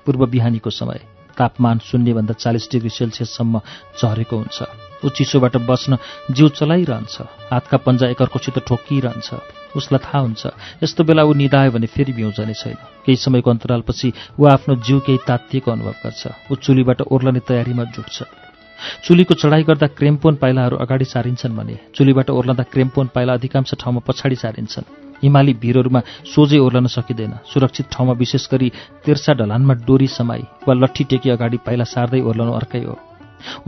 [0.06, 3.60] पूर्व बिहानीको समय। तापमान शून्यभन्दा चालिस डिग्री सेल्सियससम्म
[4.00, 4.58] झरेको हुन्छ।
[5.04, 5.98] ऊ चिसोबाट बस्न
[6.30, 7.14] जिउ चलाइरहन्छ।
[7.52, 9.28] हातका पन्जा एकअर्कोसित ठोकिरहन्छ।
[9.76, 10.42] उसलाई थाहा हुन्छ
[10.82, 15.18] यस्तो बेला ऊ निदायो भने फेरि बिउजने छैन। केही समयको अन्तरालपछि ऊ आफ्नो जिउ केही
[15.26, 18.22] तात्तिएको अनुभव गर्छ। ऊ चुलीबाट ओर्लने तयारीमा जुट्छ।
[19.04, 24.36] चुलीको चढाइ गर्दा क्रेम्पोन पाइलाहरू अगाडि सारिन्छन् भने चुलीबाट ओर्लँदा क्रेम्पोन पाइला अधिकांश ठाउँमा पछाडि
[24.36, 28.68] सारिन्छन्। हिमाली भिरहरूमा सोझै ओर्लन सकिँदैन। सुरक्षित ठाउँमा विशेष गरी
[29.04, 32.94] तेर्सा ढलानमा डोरी समाई वा लट्ठी टेकी अगाडि पाइला सार्दै ओर्लनु अर्कै हो।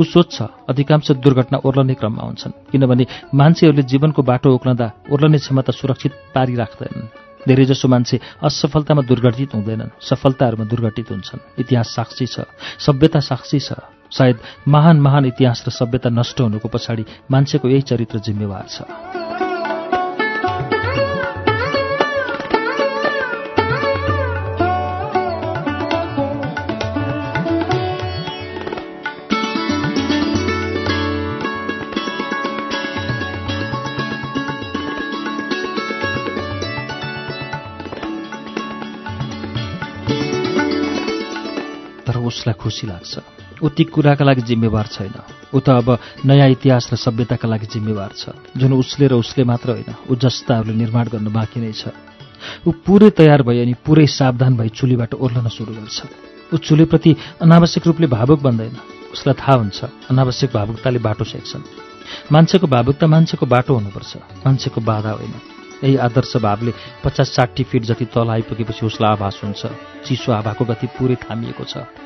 [0.01, 0.37] ऊ सोध्छ
[0.69, 3.05] अधिकांश दुर्घटना ओर्लने क्रममा हुन्छन् किनभने
[3.35, 7.09] मान्छेहरूले जीवनको बाटो उक्लँदा ओर्लने क्षमता सुरक्षित पारिराख्दैनन्।
[7.45, 12.49] धेरैजसो मान्छे असफलतामा दुर्घटित हुँदैनन् सफलताहरूमा दुर्घटित हुन्छन्। इतिहास साक्षी छ
[12.81, 13.77] सभ्यता साक्षी छ।
[14.09, 19.46] सायद महान महान इतिहास र सभ्यता नष्ट हुनुको पछाडि मान्छेको यही चरित्र जिम्मेवार छ।
[42.37, 43.15] उसलाई खुसी लाग्छ।
[43.57, 45.17] ऊ ती कुराका लागि जिम्मेवार छैन।
[45.57, 45.89] ऊ त अब
[46.29, 50.77] नयाँ इतिहास र सभ्यताका लागि जिम्मेवार छ। जुन उसले र उसले मात्र होइन ऊ जस्ताहरूले
[50.77, 51.97] निर्माण गर्न बाँकी नै छ।
[52.69, 55.99] ऊ पुरै तयार भए अनि पुरै सावधान भई चुलीबाट ओर्लन सुरु गर्छ।
[56.53, 58.77] ऊ चुलीप्रति अनावश्यक रूपले भावुक बन्दैन।
[59.17, 61.65] उसलाई थाहा हुन्छ अनावश्यक भावुकताले बाटो सेक्छन्।
[62.33, 64.13] मान्छेको भावुकता मान्छेको बाटो हुनुपर्छ
[64.45, 65.35] मान्छेको बाधा होइन।
[65.83, 66.73] यही आदर्श भावले
[67.05, 69.63] पचास साठी फिट जति तल आइपुगेपछि उसलाई आभास हुन्छ।
[70.05, 72.06] चिसो हावाको गति पुरै थामिएको छ।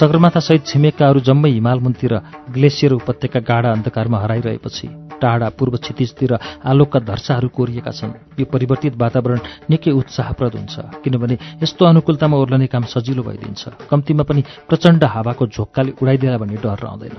[0.00, 2.14] सगरमाथासहित छिमेकाहरू जम्मै हिमालमुनतिर
[2.54, 4.88] ग्लेसियर उपत्यका गाढा अन्धकारमा हराइरहेपछि
[5.20, 6.32] टाढा पूर्व क्षितिजतिर
[6.64, 9.38] आलोकका धर्साहरू कोरिएका छन्। यो परिवर्तित वातावरण
[9.70, 15.92] निकै उत्साहप्रद हुन्छ किनभने यस्तो अनुकूलतामा ओर्लने काम सजिलो भइदिन्छ। कम्तीमा पनि प्रचण्ड हावाको झोक्काले
[16.00, 17.16] उडाइदिएला भन्ने डर रहँदैन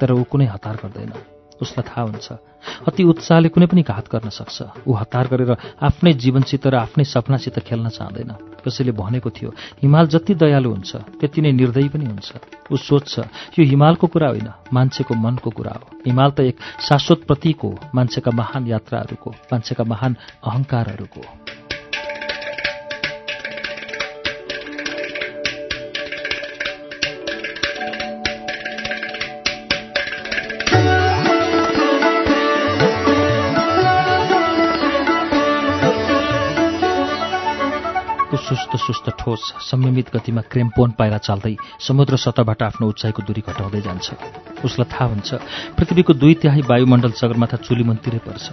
[0.00, 1.12] तर ऊ कुनै हतार गर्दैन।
[1.60, 2.28] उसलाई थाहा हुन्छ
[2.88, 7.58] अति उत्साहले कुनै पनि घात गर्न सक्छ। ऊ हतार गरेर आफ्नै जीवनसित र आफ्नै सपनासित
[7.68, 9.50] खेल्न चाहँदैन। कसैले भनेको थियो
[9.82, 12.32] हिमाल जति दयालु हुन्छ त्यति नै निर्दयी पनि हुन्छ।
[12.72, 13.18] ऊ सोध्छ
[13.58, 18.30] यो हिमालको कुरा होइन मान्छेको मनको कुरा हो। हिमाल त एक शाश्वत प्रतीक हो मान्छेका
[18.30, 21.41] महान यात्राहरूको मान्छेका महान अहङ्कारहरूको
[38.52, 44.06] सुस्त सुस्त ठोस संयमित गतिमा क्रेम्पोन पाइला चाल्दै समुद्र सतहबाट आफ्नो उचाइको दूरी घटाउँदै जान्छ।
[44.60, 45.30] उसलाई थाहा हुन्छ
[45.72, 48.44] पृथ्वीको दुई तिहाई वायुमण्डल सगरमाथा चुलीमुनतिरै पर्छ।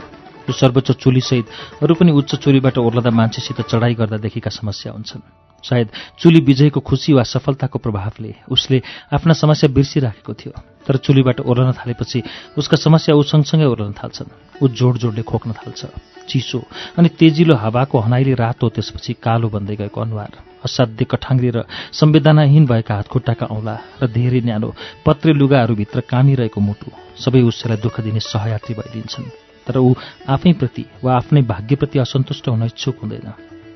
[0.48, 5.28] यो सर्वोच्च चुलीसहित अरू पनि उच्च चुलीबाट ओर्लदा मान्छेसित चढाइ गर्दादेखिका समस्या हुन्छन्।
[5.64, 8.82] सायद चुली विजयको खुसी वा सफलताको प्रभावले उसले
[9.12, 10.54] आफ्ना समस्या बिर्सिराखेको थियो
[10.88, 12.24] तर चुलीबाट ओर्लन थालेपछि
[12.56, 15.82] उसका समस्या ऊ सँगसँगै ओर्लन थाल्छन्। ऊ जोड जोडले खोक्न थाल्छ।
[16.30, 16.60] चिसो
[16.98, 20.34] अनि तेजिलो हावाको हनाइले रातो त्यसपछि कालो बन्दै गएको अनुहार।
[20.66, 24.70] असाध्य कठाङ्ग्री र संवेदनाहीन भएका हातखुट्टाका औँला र धेरै न्यानो
[25.06, 26.90] पत्रे लुगाहरूभित्र कामिरहेको मुटु
[27.24, 29.32] सबै उसैलाई दुःख दिने सहयात्री भइदिन्छन्।
[29.68, 29.94] तर ऊ
[30.28, 33.28] आफैप्रति वा आफ्नै भाग्यप्रति असन्तुष्ट हुन इच्छुक हुँदैन।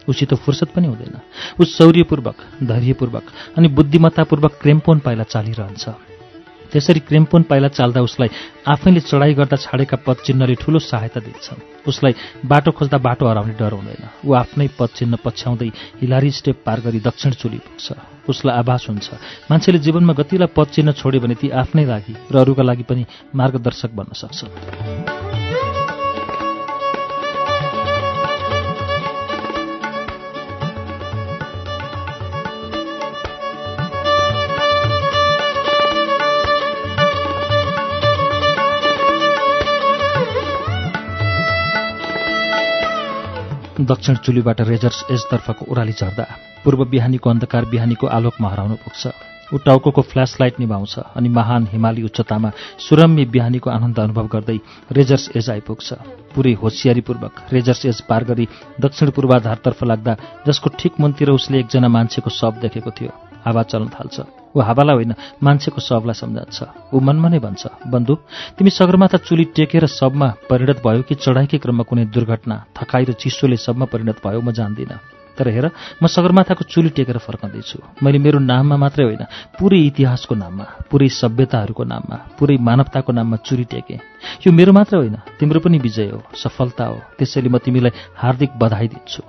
[0.09, 1.15] उसित फुर्सद पनि हुँदैन।
[1.59, 3.25] ऊ शौर्यपूर्वक धैर्यपूर्वक
[3.57, 6.12] अनि बुद्धिमत्तापूर्वक क्रेम्पोन पाइला चालिरहन्छ।
[6.73, 8.29] त्यसरी क्रेम्पोन पाइला चाल्दा उसलाई
[8.65, 14.03] आफैले चढाइ गर्दा छाडेका पदचिन्हले ठूलो सहायता दिन्छन् उसलाई बाटो खोज्दा बाटो हराउने डर हुँदैन।
[14.25, 15.69] ऊ आफ्नै पदचिन्ह पछ्याउँदै
[16.01, 17.85] हिलारी स्टेप पार गरी दक्षिण चुली पुग्छ।
[18.29, 19.07] उसलाई आभास हुन्छ।
[19.51, 23.03] मान्छेले जीवनमा गतिलाई पदचिन्ह छोड्यो भने ती आफ्नै लागि र अरूका लागि पनि
[23.35, 25.32] मार्गदर्शक बन्न सक्छन्
[43.79, 46.25] दक्षिण चुलीबाट रेजर्स एजतर्फको ओह्राली झर्दा
[46.63, 49.07] पूर्व बिहानीको अन्धकार बिहानीको आलोकमा हराउनु पुग्छ।
[49.53, 54.57] ऊ टाउको फ्ल्यास लाइट निभाउँछ अनि महान हिमाली उच्चतामा सुरम्य बिहानीको आनन्द अनुभव गर्दै
[54.91, 55.93] रेजर्स एज आइपुग्छ।
[56.35, 58.47] पुरै होसियारीपूर्वक रेजर्स एज पार गरी
[58.79, 63.11] दक्षिण पूर्वाधारतर्फ लाग्दा जसको ठिक मुनतिर उसले एकजना मान्छेको शव देखेको थियो।
[63.45, 64.17] हावा चल्न थाल्छ।
[64.55, 66.57] ऊ हावालाई होइन मान्छेको शवलाई सम्झान्छ।
[66.93, 68.13] ऊ मनमा नै भन्छ बन्धु
[68.57, 73.57] तिमी सगरमाथा चुली टेकेर शवमा परिणत भयो कि चढाइकै क्रममा कुनै दुर्घटना थकाइ र चिसोले
[73.57, 74.99] शवमा परिणत भयो म जान्दिनँ।
[75.33, 75.65] तर हेर
[75.97, 79.25] म सगरमाथाको चुली टेकेर फर्कँदैछु। मैले मेरो नाममा मात्रै होइन
[79.57, 83.97] पुरै इतिहासको नाममा पुरै सभ्यताहरूको नाममा पुरै मानवताको नाममा चुरी टेकेँ।
[84.45, 88.87] यो मेरो मात्र होइन तिम्रो पनि विजय हो सफलता हो त्यसैले म तिमीलाई हार्दिक बधाई
[88.93, 89.21] दिन्छु।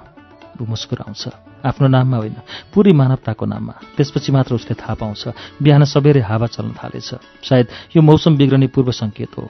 [0.60, 1.22] ऊ मुस्कुराउँछ।
[1.64, 2.36] आफ्नो नाममा होइन
[2.74, 5.22] पुरै मानवताको नाममा। त्यसपछि मात्र उसले थाहा पाउँछ
[5.62, 7.10] बिहान सबेरै हावा चल्न थालेछ।
[7.46, 9.46] सायद यो मौसम बिग्रने पूर्व सङ्केत हो।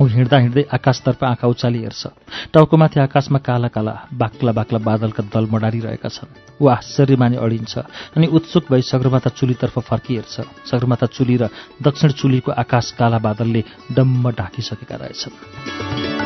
[0.00, 2.06] ऊ हिँड्दा हिँड्दै आकाशतर्फ आँखा उचाली हेर्छ।
[2.54, 6.30] टाउकोमाथि आकाशमा काला काला बाक्ला बाक्ला बादलका दल मडारिरहेका छन्।
[6.62, 7.78] ऊ आश्चर्य माने अडिन्छ
[8.14, 11.50] अनि उत्सुक भई सगरमाथा चुलीतर्फ फर्किहेर्छ। सगरमाथा चुली र
[11.82, 16.17] दक्षिण चुलीको आकाश काला बादलले डम्म ढाकिसकेका रहेछन्।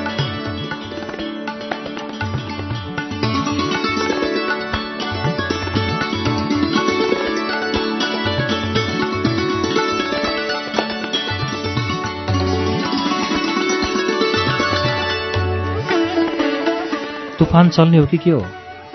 [17.53, 18.41] तुफान चल्ने हो कि के हो?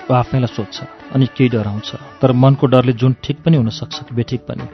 [0.09, 0.81] ऊ आफैलाई सोध्छ
[1.13, 4.65] अनि केही डराउँछ। तर मनको डरले जुन ठिक पनि हुन सक्छ कि बेठिक पनि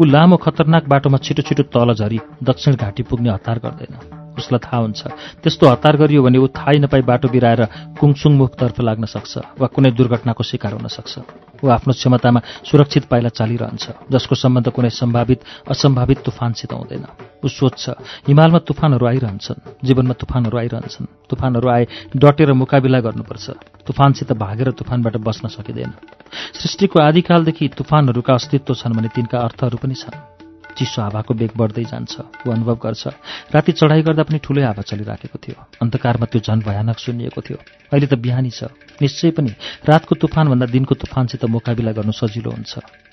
[0.00, 4.78] ऊ लामो खतरनाक बाटोमा छिटो छिटो तल झरी दक्षिण घाटी पुग्ने हतार गर्दैन। उसलाई थाहा
[4.82, 5.00] हुन्छ।
[5.42, 7.62] त्यस्तो हतार गरियो भने ऊ थाहै नपाई बाटो बिराएर
[8.00, 11.12] कुङसुङ मुखतर्फ लाग्न सक्छ वा कुनै दुर्घटनाको शिकार हुन सक्छ।
[11.62, 15.40] ऊ आफ्नो क्षमतामा सुरक्षित पाइला चालिरहन्छ जसको सम्बन्ध कुनै सम्भावित
[15.70, 17.04] असम्भावित तुफानसित हुँदैन।
[17.44, 17.84] ऊ सोध्छ
[18.28, 21.84] हिमालमा तुफानहरू आइरहन्छन् जीवनमा तुफानहरू आइरहन्छन्। तुफानहरू आए
[22.16, 23.46] डटेर मुकाबिला गर्नुपर्छ।
[23.86, 25.92] तुफानसित भागेर तुफानबाट बस्न सकिँदैन।
[26.58, 30.41] सृष्टिको आदिकालदेखि तुफानहरूका अस्तित्व छन् भने तिनका अर्थहरू पनि छन्।
[30.76, 32.12] चिसो हावाको बेग बढ्दै जान्छ।
[32.46, 33.06] ऊ अनुभव गर्छ।
[33.54, 37.58] राति चढाइ गर्दा पनि ठुलै हावा चलिराखेको थियो। अन्धकारमा त्यो झन् भयानक सुनिएको थियो।
[37.92, 38.64] अहिले त बिहानी छ।
[39.02, 39.50] निश्चय पनि
[39.88, 42.72] रातको तुफानभन्दा दिनको तुफानसित मुकाबिला गर्नु सजिलो हुन्छ।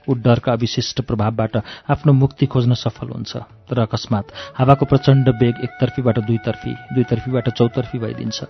[0.10, 1.58] ऊ डरका अविशिष्ट प्रभावबाट
[1.90, 3.38] आफ्नो मुक्ति खोज्न सफल हुन्छ।
[3.70, 4.26] तर अकस्मात
[4.58, 8.44] हावाको प्रचण्ड बेग एकतर्फीबाट दुईतर्फी दुईतर्फीबाट चौतर्फी भइदिन्छ।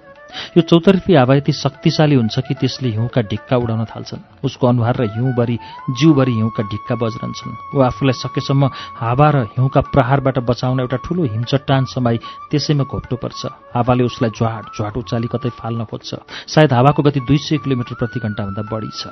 [0.55, 5.03] यो चौतर्फी हावा यति शक्तिशाली हुन्छ कि त्यसले हिउँका ढिक्का उडाउन थाल्छन्। उसको अनुहार र
[5.11, 5.57] हिउँभरि
[5.99, 11.85] जिउभरि हिउँका ढिक्का बज्रन्छन्। ऊ आफूलाई सकेसम्म हावा र हिउँका प्रहारबाट बचाउन एउटा ठूलो हिमचट्टान
[11.91, 12.17] समाई
[12.51, 13.41] त्यसैमा घोप्टो पर्छ।
[13.75, 16.15] हावाले उसलाई झ्वाट झ्वाट उचाली कतै फाल्न खोज्छ।
[16.47, 19.11] सायद हावाको गति दुई सय किलोमिटर प्रति घण्टाभन्दा बढी छ।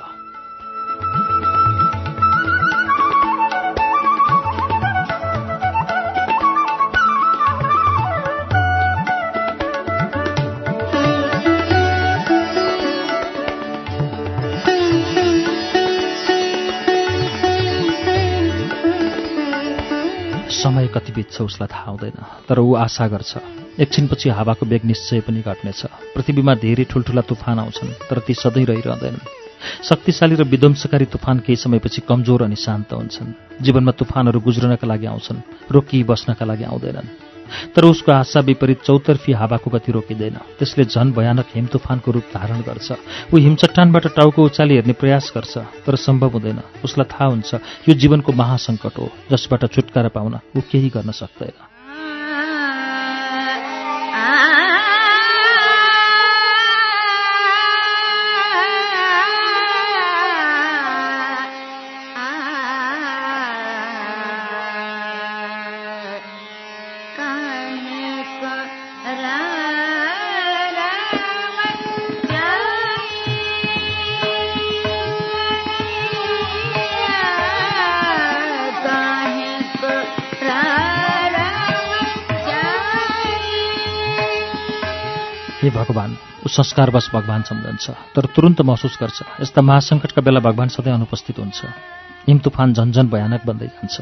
[20.58, 22.18] समय कति बित्छ उसलाई थाहा हुँदैन
[22.48, 23.36] तर ऊ आशा गर्छ।
[23.78, 29.28] एकछिनपछि हावाको बेग निश्चय पनि घट्नेछ। पृथ्वीमा धेरै ठुल्ठुला तुफान आउँछन् तर ती सधैँ रहिरहँदैनन्।
[29.84, 35.44] शक्तिशाली र विध्वंसकारी तुफान केही समयपछि कमजोर अनि शान्त हुन्छन्। जीवनमा तुफानहरू गुज्रनका लागि आउँछन्
[35.70, 37.27] रोकी बस्नका लागि आउँदैनन्।
[37.76, 42.60] तर उसको आशा विपरीत चौतर्फी हावाको गति रोकिँदैन। त्यसले झन भयानक हिम तुफानको रूप धारण
[42.60, 42.92] गर्छ।
[43.34, 47.54] ऊ हिमचट्टानबाट टाउको उचाली हेर्ने प्रयास गर्छ तर सम्भव हुँदैन। उसलाई थाहा हुन्छ
[47.88, 51.77] यो जीवनको महासङ्कट हो जसबाट छुटकारा पाउन ऊ केही गर्न सक्दैन।
[85.68, 86.12] हे भगवान्?
[86.46, 91.64] ऊ संस्कारवश भगवान् सम्झन्छ तर तुरन्त महसुस गर्छ। यस्ता महासङ्कटका बेला भगवान् सधैँ अनुपस्थित हुन्छ।
[92.28, 93.96] हिम तुफान झन्झन भयानक बन्दै जान्छ।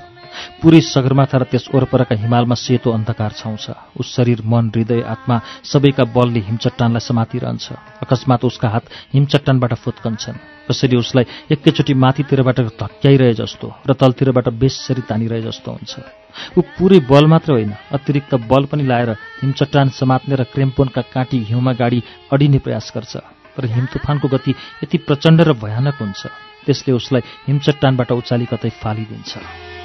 [0.61, 3.65] पुरै सगरमाथा र त्यस वरपरका हिमालमा सेतो अन्धकार छाउँछ।
[3.97, 7.67] उस शरीर मन हृदय आत्मा सबैका बलले हिमचट्टानलाई समातिरहन्छ।
[8.05, 8.85] अकस्मात उसका हात
[9.15, 15.93] हिमचट्टानबाट फुत्कन्छन्। कसरी उसलाई एकैचोटि माथितिरबाट धक्क्याइरहे जस्तो र तलतिरबाट बेसरी तानिरहे जस्तो हुन्छ।
[16.59, 19.11] ऊ पुरै बल मात्र होइन अतिरिक्त बल पनि लाएर
[19.41, 23.15] हिमचट्टान समात्ने र क्रेम्पोनका काँटी हिउँमा गाडी अडिने प्रयास गर्छ।
[23.57, 26.27] तर हिम तुफानको गति यति प्रचण्ड र भयानक हुन्छ।
[26.67, 29.76] त्यसले उसलाई हिमचट्टानबाट उचाली कतै फालिदिन्छ।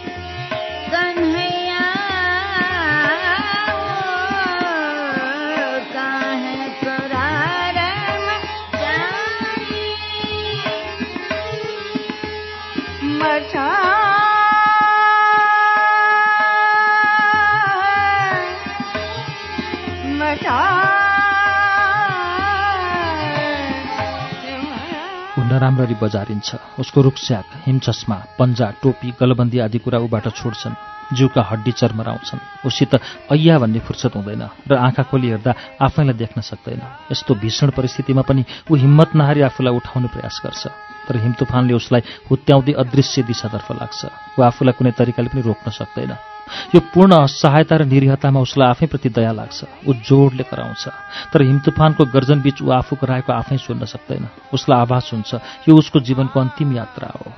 [25.51, 30.75] नराम्ररी बजारिन्छ। उसको रुखस्याक हिमचस्मा पन्जा टोपी गलबन्दी आदि कुरा ऊबाट छोड्छन्।
[31.11, 32.95] जिउका हड्डी चर्मराउँछन्। उसित
[33.31, 36.81] ऐया भन्ने फुर्सद हुँदैन र आँखा खोली हेर्दा आफैलाई देख्न सक्दैन।
[37.11, 40.63] यस्तो भीषण परिस्थितिमा पनि ऊ हिम्मत नहारी आफूलाई उठाउने प्रयास गर्छ।
[41.07, 44.01] तर हिमतुफानले उसलाई हुत्याउँदै अदृश्य दिशातर्फ लाग्छ।
[44.39, 46.30] ऊ आफूलाई कुनै तरिकाले पनि रोक्न सक्दैन।
[46.75, 50.87] यो पूर्ण असहायता र निरीहतामा उसलाई आफैप्रति दया लाग्छ। ऊ जोडले कराउँछ।
[51.33, 55.35] तर हिमतुफानको गर्जनबीच ऊ आफू कराएको आफै सुन्न सक्दैन। उसलाई आभास हुन्छ।
[55.69, 57.31] यो उसको जीवनको अन्तिम यात्रा हो।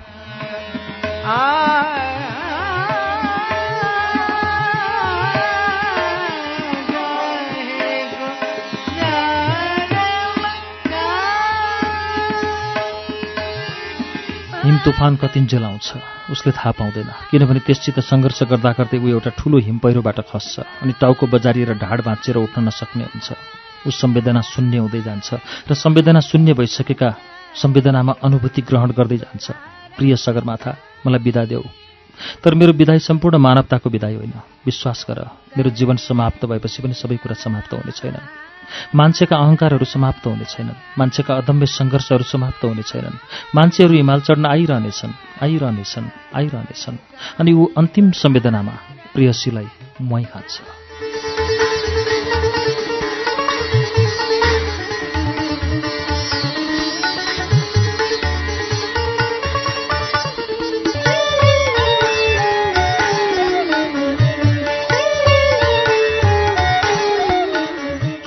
[14.64, 15.88] हिम तुफान कतिन्जेल आउँछ
[16.32, 20.94] उसले थाहा पाउँदैन। किनभने त्यससित सङ्घर्ष गर्दा गर्दै ऊ एउटा ठूलो हिम पहिरोबाट खस्छ अनि
[21.04, 23.28] टाउको बजारिएर ढाड भाँचेर उठ्न नसक्ने हुन्छ।
[23.84, 25.30] ऊ संवेदना शून्य हुँदै जान्छ
[25.68, 27.10] र संवेदना शून्य भइसकेका
[27.60, 29.52] संवेदनामा अनुभूति ग्रहण गर्दै जान्छ।
[30.00, 30.72] प्रिय सगरमाथा
[31.04, 31.64] मलाई बिदा देऊ।
[32.40, 34.34] तर मेरो विदाई सम्पूर्ण मानवताको विदाई होइन।
[34.64, 35.20] विश्वास गर
[35.60, 38.53] मेरो जीवन समाप्त भएपछि पनि सबै कुरा समाप्त हुने छैनन्
[38.96, 43.18] मान्छेका अहङ्कारहरू समाप्त हुने छैनन्। मान्छेका अदम्य सङ्घर्षहरू समाप्त हुने छैनन्।
[43.56, 45.14] मान्छेहरू हिमाल चढ्न आइरहनेछन्
[45.44, 46.98] आइरहनेछन् आइरहनेछन्।
[47.40, 48.76] अनि ऊ अन्तिम संवेदनामा
[49.14, 49.68] प्रियसीलाई
[50.02, 50.83] मै खान्छ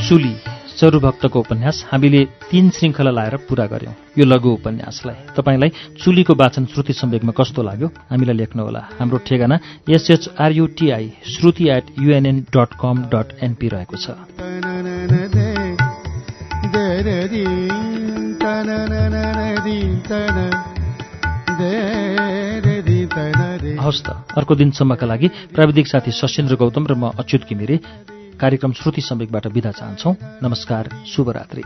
[0.06, 0.34] चुली
[0.78, 6.92] चरुभक्तको उपन्यास हामीले तीन श्रृङ्खला लाएर पूरा गर्यौं। यो लघु उपन्यासलाई। तपाईँलाई चुलीको वाचन श्रुति
[6.92, 7.88] सम्वेकमा कस्तो लाग्यो?
[8.10, 9.56] हामीलाई लेख्नुहोला हाम्रो ठेगाना
[9.90, 14.06] S H R U T I Shruti at UNN dot com dot NP रहेको छ।
[23.80, 27.80] हवस् त। अर्को दिनसम्मका लागि प्राविधिक साथी सशेन्द्र गौतम र म अच्युत घिमिरे
[28.40, 31.62] कार्यक्रम श्रुति सम्वेकबाट विदा चाहन्छौ नमस्कार शुभरात्रि